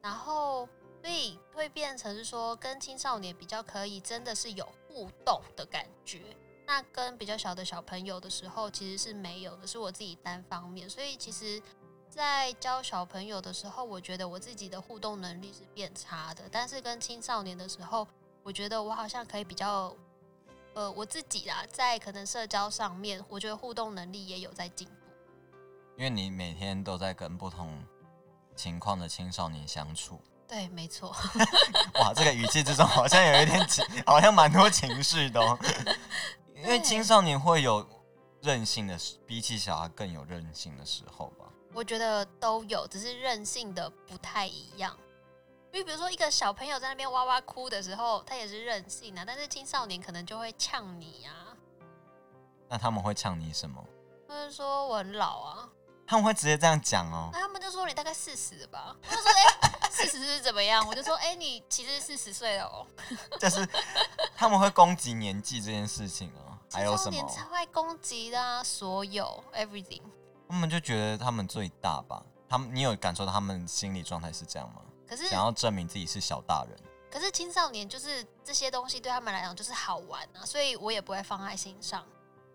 [0.03, 0.69] 然后，
[1.01, 6.21] 所以会变成是说，跟青少年比较可以真的是有互动的感觉。
[6.67, 10.89] 那跟比较小的小朋友的时候，其实是没有的，是我自己单方面。
[10.89, 11.63] 所以其实，
[12.09, 16.45] 在教小朋友的时候，我觉得我自己的互动能力是变差的。
[16.51, 18.07] 但是跟青少年的时候，
[18.43, 19.95] 我觉得我好像可以比较，
[20.75, 24.95] 呃，我自己啦，在可能社交上面，我觉得互动能力也有在进步。
[25.97, 27.85] 因为你每天都在跟不同
[28.55, 30.21] 情况的青少年相处。
[30.47, 31.15] 对，没错。
[32.01, 35.59] 哇，这个语气之中好像有一点情， 好像蛮多情绪的、哦。
[36.55, 37.87] 因为青少年会有
[38.43, 41.47] 任性的时，比起小孩更有任性的时候吧。
[41.73, 44.95] 我觉得都有，只是任性的不太一样。
[45.73, 51.57] 因为比如说一个小朋友在那边哇哇哭的时候，他也是任性啊，但是青少年可能就会呛你啊，
[52.69, 53.83] 那他们会呛你什么？
[54.29, 55.69] 或者说我很老啊，
[56.07, 57.31] 他们会直接这样讲哦。
[57.33, 58.95] 那他们就说你大概四十了吧？
[59.09, 60.87] 我就说哎，四十是怎么样？
[60.87, 62.87] 我就说哎，你其实四十岁了哦。
[63.41, 63.67] 就是
[64.37, 66.59] 他们会攻击年纪这件事情哦。
[66.71, 67.11] 还有什么？
[67.11, 70.03] 年超爱攻击的啊，所有 everything。
[70.49, 72.23] 他们就觉得他们最大吧？
[72.49, 74.83] 他们，你有感受到他们心理状态是这样吗？
[75.09, 76.79] 可是想要证明自己是小大人。
[77.11, 82.07] 可是青少年就是这些东西对他们来讲就是好玩啊，所以我也不会放在心上。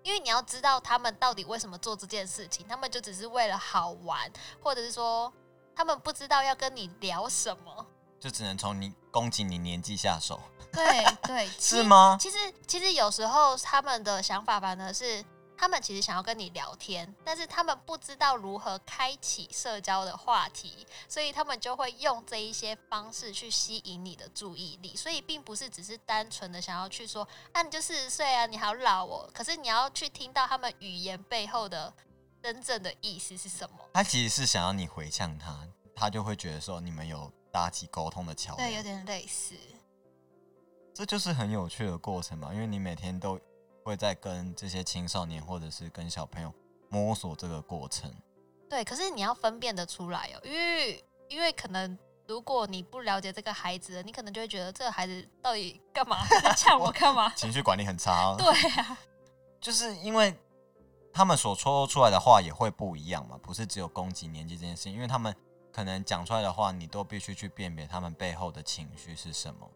[0.07, 4.31] 因为你要知道他们到底为什么做这件事情，他们就只是为了好玩，
[4.63, 5.31] 或者是说
[5.75, 7.85] 他们不知道要跟你聊什么。
[8.17, 10.39] 就只能从你攻击你年纪下手，
[10.71, 12.17] 对对，是吗？
[12.17, 15.21] 其实其实有时候他们的想法反而是，
[15.57, 24.95] 他们其实想要跟你聊天，但是他们不知道如何开启社交的话题，所以他们就会用这一些方式去吸引你的注意力。
[24.95, 29.29] 所以并不是只是单纯的想要去说，啊你就四十岁啊，你好老哦。
[29.33, 31.91] 可是你要去听到他们语言背后的
[32.43, 33.77] 真正的意思是什么？
[33.93, 39.55] 他其实是想要你回呛他，他就会觉得说你们有搭起沟通的桥对，有，点类似。
[40.93, 42.53] 这就是很有趣的过程嘛。
[42.53, 43.39] 因为你每天都
[43.87, 46.53] 会在跟这些青少年或者是跟小朋友
[46.89, 48.13] 摸索这个过程。
[48.69, 51.97] 对，可是你要分辨得出来哦，因为因为可能
[52.27, 57.29] 如果你不了解这个孩子，你可能就会觉得这个孩子到底干嘛在呛我干嘛？
[57.35, 58.99] 情绪管理很差、哦， 对啊，
[59.61, 60.37] 就是因为
[61.13, 65.33] 他们所说出来的话也会不一样嘛，不是只有攻击年纪这件事情，因为他们
[65.71, 69.69] 可能讲出来的话，你都必须去辨别他们背后的情绪是什么。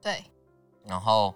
[0.00, 0.24] 对，
[0.84, 1.34] 然后，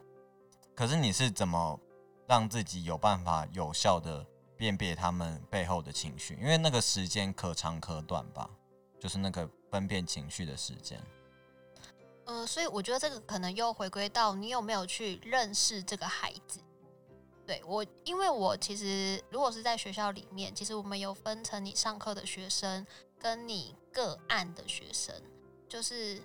[0.75, 1.79] 可是你是怎么
[2.27, 6.35] 让自己有办法有效的辨别他们背后的情绪？
[6.41, 8.51] 因为那个时间可长可短吧，
[8.99, 11.01] 就是那个分辨情绪的时间。
[12.25, 16.59] 呃，所以我觉得这个可能又回归到你有没有去认识这个孩子。
[17.47, 22.87] 对我，因为我其实如果是在学校里面，其实我们有分成你上课的学生
[23.19, 25.15] 跟你个案的学生。
[25.69, 26.19] 就是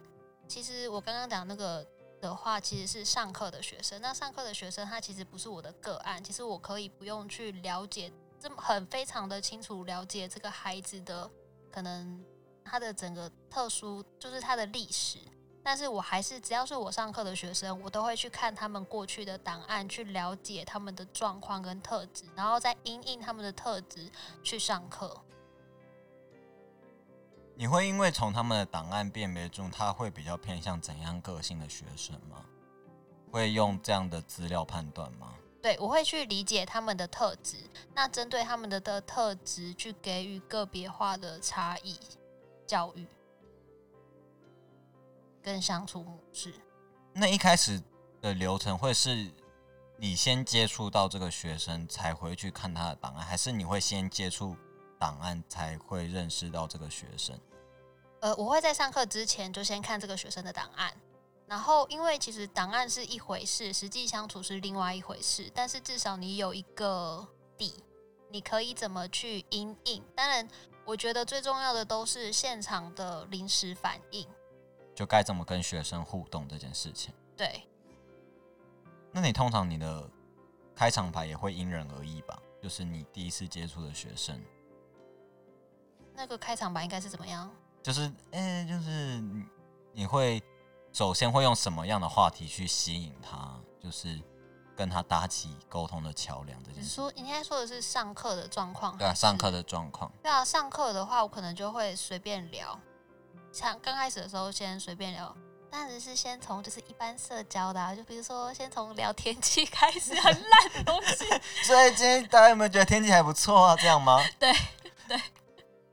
[0.48, 1.86] 其实我刚刚讲那个
[2.22, 4.02] 的话，其实是上课的学生。
[4.02, 11.30] 那上课的学生他其实不是我的个案，其实我可以不用去了解这么很非常的清楚了解这个孩子的
[11.72, 12.24] 可能
[12.64, 15.20] 他的整个特殊，就是他的历史。
[15.62, 24.10] 但是我还是只要是我上课的学生，我都会去看他们过去的档案，去了解他们的状况跟特质，然后再因应他们的特质
[24.42, 25.16] 去上课。
[27.60, 32.46] 你会因为从他们的档案辨别中，他会比较偏向怎样个性的学生吗？
[33.30, 35.34] 会用这样的资料判断吗？
[35.62, 37.58] 对，我会去理解他们的特质，
[37.94, 42.00] 那针对他们的的特质去给予个别化的差异
[42.66, 43.06] 教育
[45.44, 46.54] 跟相处模式。
[47.12, 47.84] 那一开始
[48.22, 49.30] 的流程会是
[49.98, 54.56] 你先接触到这个学生才回去看他的档案，还是你会先接触
[54.98, 57.38] 档案才会认识到这个学生？
[58.22, 60.94] 呃，我会在上课之前就先看这个学生的档案，
[61.48, 67.26] 然后因为其实档案是一回事，实际相处是另外一回事，但是至少你有一个
[67.58, 67.84] 底，
[68.30, 70.04] 你可以怎么去应应。
[70.16, 70.48] 当然，
[70.86, 74.28] 我觉得最重要的都是现场的临时反应。
[74.94, 77.14] 就该怎么跟学生互动这件事情。
[77.38, 77.66] 对，
[79.14, 80.10] 那你通常你的
[80.76, 82.38] 开场白也会因人而异吧？
[82.62, 84.38] 就是你第一次接触的学生，
[86.14, 87.50] 那个开场白应该是怎么样？
[87.82, 88.90] 就是哎、就是
[89.20, 89.46] 你
[89.94, 90.42] 你会
[90.92, 93.60] 首先会用什么样的话题去吸引他？
[93.82, 94.22] 就是
[94.76, 96.82] 跟他搭起沟通的桥梁这件事。
[96.82, 98.98] 你说，你应该说的是上课的状况。
[98.98, 100.12] 对啊，上课的状况。
[100.22, 102.80] 对啊，上课的话，我可能就会随便聊，
[103.52, 105.36] 像刚开始的时候先随便聊，
[105.72, 111.26] 当然是先从就是一般社交的、啊，就比如说先从聊天气开始，很烂的东西。
[111.64, 113.76] 所以今天大家有没有觉得天气还不错啊？
[113.78, 114.20] 这样吗？
[114.38, 114.54] 对
[115.08, 115.22] 对，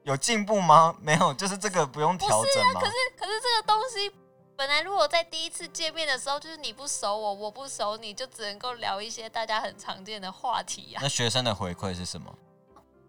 [0.07, 0.97] 有进步吗？
[1.03, 2.81] 没有，就是这个不用调整吗？
[2.81, 4.11] 可是可是这个东西
[4.57, 11.01] 本来如果在第一次见面的时候，就是你不熟我，我不熟你，就只能够聊一些大家很常见的话题啊。
[11.03, 12.33] 那学生的回馈是什么？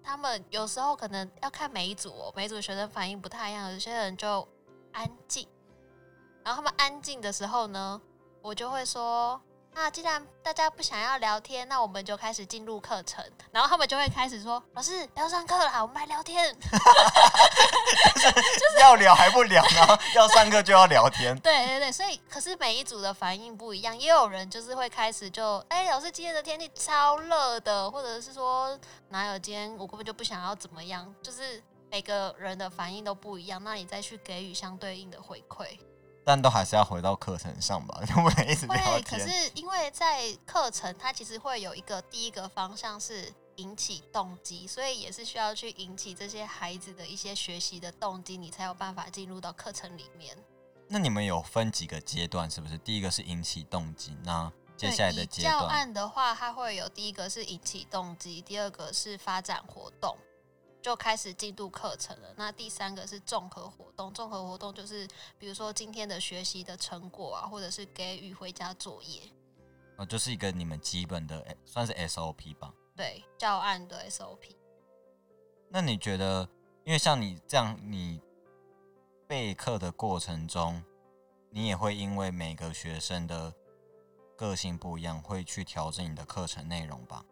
[0.04, 4.48] 他们有时候可能要看每一组哦，每一组学生反应不太一样，有些人就
[4.92, 5.48] 安静，
[6.44, 8.02] 然后他们安静的时候呢，
[8.42, 9.40] 我就会说
[9.80, 13.24] 那既然大家不想要聊天，那我们就开始进入课程。
[13.52, 16.52] 然后他们就会开始说：“老师，不要上课了，我们来聊天。
[18.82, 21.38] 要聊还不聊，然后要上课就要聊天”。
[21.46, 28.76] 对对对，所以可是每一组的反应不一样，也有人就是会开始就：“哎，老师今天的天气超热的，或者是说
[29.10, 31.62] 哪有今天我根本就不想要怎么样。”就是
[31.92, 35.78] 每个人的反应都不一样，那你再去给予相对应的回馈。
[36.28, 39.18] 但都还是要回到课程上吧， 不能一直聊会，天。
[39.18, 50.38] 可是因为在课程，它其实会有一个第一个方向是引起动机，所以也是需要去引起这些孩子的一些学习的动机，你才有办法进入到课程里面。
[50.90, 52.78] 那你们有分几个阶段，是不是？
[52.80, 60.18] 第一个是引起动机，那接下来的阶段教案的话，它会有第一个是引起动机，第二个是发展活动。
[60.88, 62.34] 就开始进度课程了。
[62.38, 65.06] 那第三个是综合活动，综合活动就是
[65.38, 69.22] 比如说今天的学习的成果啊，或者是给予回家作业。
[69.98, 72.74] 哦，就是一个你们基本的算是 SOP 吧。
[72.96, 74.56] 对，教案的 SOP。
[75.68, 76.48] 那你觉得，
[76.86, 78.22] 因为像你这样，你
[79.28, 80.82] 备课的过程中，
[81.50, 83.54] 你也会因为每个学生的
[84.38, 87.26] 个性不一样，会去调整你的课程内容吧？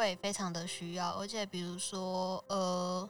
[0.00, 3.06] 会非常的需要，而且比如说，呃，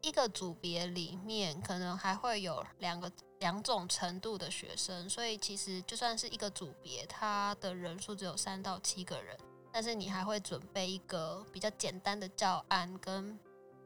[0.00, 9.36] 一个组别里面可能还会有两个两种程度的学生，所以其实就算是一个组别，它的人数只有三到七个人，
[9.70, 13.38] 但是你还会准备一个比较简单的教案跟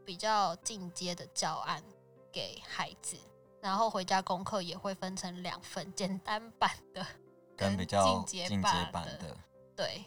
[0.05, 1.83] 比较进阶的教案
[2.31, 3.17] 给孩子，
[3.61, 7.05] 然后回家功课也会分成两份，简单版的
[7.59, 9.37] 跟比较进阶版的，
[9.75, 10.05] 对，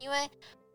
[0.00, 0.28] 因为。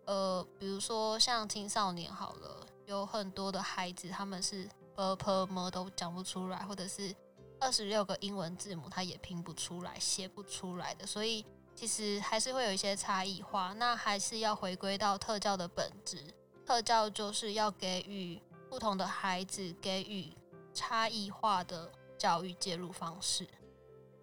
[0.05, 7.15] 呃，比如说像青少年好了，有很多的孩子他们是 p p m 都讲不出来，或者是
[7.59, 11.43] 二十六个英文字母他也拼不出来、写不出来的，所以
[11.73, 13.73] 其实还是会有一些差异化。
[13.73, 16.23] 那还是要回归到特教的本质，
[16.65, 18.39] 特教就是要给予
[18.69, 20.31] 不同的孩子给予
[20.71, 23.47] 差异化的教育介入方式，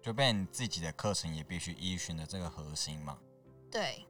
[0.01, 3.17] 就变你自己的课程也必须依循的这个核心嘛。
[3.69, 4.07] 对，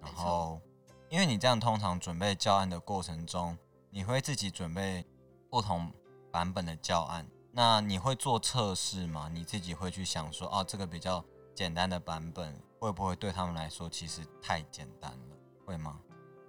[0.00, 0.60] 然后。
[1.08, 3.56] 因为你这样通常准备教案的过程中，
[3.90, 5.06] 你会自己准备
[5.48, 5.92] 不同
[6.32, 9.30] 版本的教案，那你会做测试吗？
[9.32, 15.36] 你自己会去想说，哦，这个比较简单的版本会不会对他们来说其实太简单了？
[15.64, 16.00] 会吗？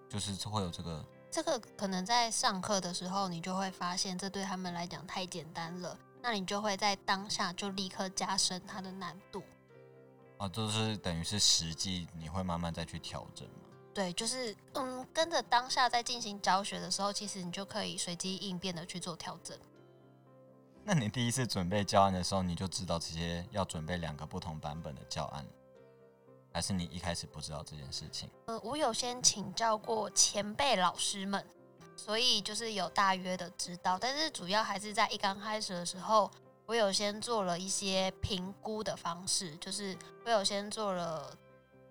[0.09, 9.43] 就是会有这个，这个可能在上课的时候，你就会发现这对他们来讲太简单了，那你就会在当下就立刻加深它的难度。
[10.39, 13.47] 啊，就是等于是实际你会慢慢再去调整。
[13.97, 19.57] 对，就是嗯，跟着当下在进行教学的时候，其实你就可以随机应变的去做调整。
[20.83, 25.43] 那你第一次准备教案的时候，你就知道这些要准备两个不同版本的教案，
[26.53, 28.29] 还是你一开始不知道这件事情？
[28.45, 31.43] 呃，我有先请教过前辈老师们，
[31.95, 36.29] 所以就是有大约的知道，但是主要还是在一刚开始的时候，
[36.67, 41.35] 我有先做了一些评估的方式，就是我有先做了。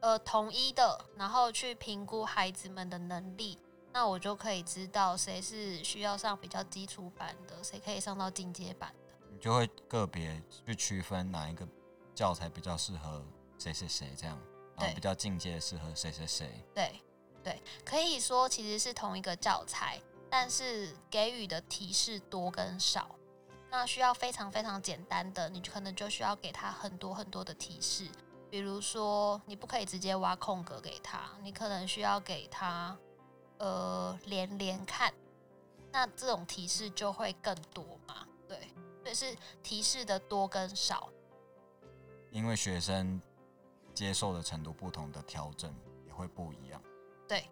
[0.00, 3.58] 呃，统一的，然后去评估孩子们的能力，
[3.92, 9.14] 那我就可以知道谁是需要上比较基础版的，谁可以上到进阶版的。
[9.30, 11.66] 你就会个别去区分哪一个
[12.14, 13.24] 教材比较适合
[13.58, 14.38] 谁谁谁这样，
[14.76, 16.64] 然后比较进阶适合谁谁谁。
[16.74, 17.00] 对
[17.42, 23.10] 对，可以说其实是同一个教材，但是给予的提示多跟少。
[23.70, 28.08] 那需要非常非常简单的，你可能就需要给他很多很多的提示。
[28.56, 32.96] 比如说，你不可以直接挖空格给他，你可能需要给他
[33.58, 35.12] 呃连连看，
[35.92, 38.26] 那这种提示就会更多嘛？
[38.48, 41.10] 对，所以是提示的多跟少。
[42.30, 43.20] 因为学生
[43.92, 45.70] 接受的程度不同，的调整
[46.06, 46.82] 也会不一样。
[47.28, 47.50] 对，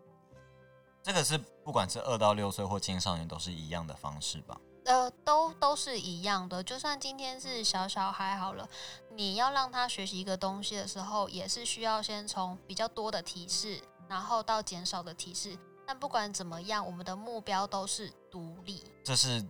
[1.03, 4.59] 这个是不管是二到六岁或青少年都是一样的方式吧？
[4.85, 6.63] 呃，都都是一样的。
[6.63, 8.69] 就算今天是小小孩好了，
[9.11, 15.59] 你要让他学习一个东西的时候，也是需要先从比较多的提示，然后到减少的提示。
[15.87, 18.85] 但不管怎么样，我们的目标都是独立。
[19.03, 19.45] 这是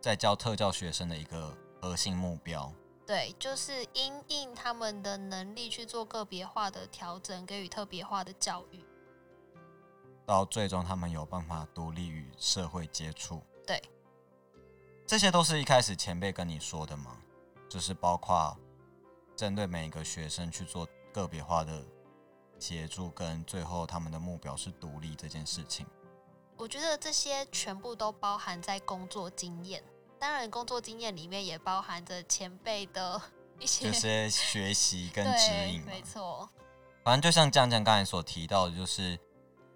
[0.00, 2.72] 在教特教学生的一个核心目标。
[3.06, 8.84] 对，就是因应他们的能力去做个别化的调整，给予特别化的教育，
[10.24, 13.42] 到最终他们有办法独立与社会接触。
[13.66, 13.80] 对。
[15.06, 17.18] 这些都是一开始前辈跟你说的吗？
[17.68, 18.56] 就是包括
[19.36, 21.84] 针对每一个学生去做个别化的
[22.58, 25.86] 协助，跟最后他们的目标是独立这件事情。
[26.56, 29.82] 我觉得这些全部都包含在工作经验，
[30.18, 33.20] 当然工作经验里面也包含着前辈的
[33.58, 35.82] 一些就是学习跟指引。
[35.86, 36.48] 没错。
[37.02, 39.18] 反正就像酱酱刚才所提到的，就是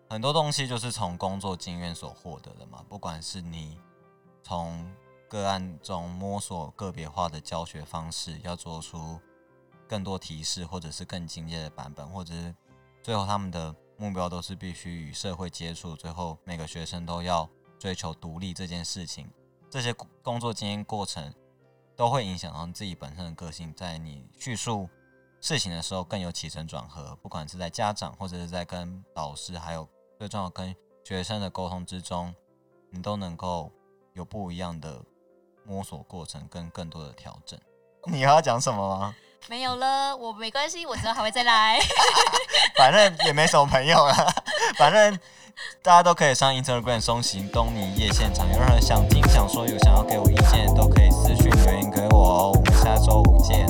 [0.08, 2.82] 很多东西就是从工作经验所获得的嘛。
[2.88, 3.78] 不管是你
[4.42, 4.88] 从
[5.28, 9.20] 个案中摸索个别化的教学方式，要做出
[9.86, 12.54] 更多提示，或者是更精简的版本，或者是
[13.02, 17.46] 最后他们的目标都是必须与社会接触，最后每个学生都要
[17.78, 19.30] 追求独立这件事情。
[19.68, 21.34] 这些工作经验过程
[21.94, 24.88] 都会影响到自己本身的个性，在你叙述
[25.42, 29.86] 事情的时候更有起承转合，不管是在家长或者是在跟老师，还有
[30.18, 30.74] 最重要跟
[31.04, 32.34] 学生的沟通之中，
[32.90, 33.70] 你都能够
[34.14, 35.04] 有不一样的。
[35.68, 37.58] 摸索过程跟更多的调整，
[38.06, 39.14] 你还要讲什么吗？
[39.48, 41.78] 没有了，我没关系，我知道还会再来。
[42.76, 44.14] 反正也没什么朋友了，
[44.78, 45.18] 反正
[45.82, 52.52] 大家都可以上 Instagram 松行东尼夜现场，有任何想听、想说、有想要给我意见，都可以私讯留言给我哦。
[52.54, 53.66] 我们下周五见。